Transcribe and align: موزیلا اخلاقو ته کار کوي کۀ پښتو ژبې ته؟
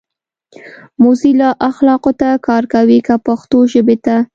موزیلا 1.01 1.49
اخلاقو 1.69 2.11
ته 2.19 2.29
کار 2.47 2.63
کوي 2.73 2.97
کۀ 3.07 3.15
پښتو 3.25 3.57
ژبې 3.71 3.97
ته؟ 4.05 4.15